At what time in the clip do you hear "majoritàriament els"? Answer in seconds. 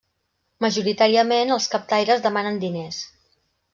0.65-1.67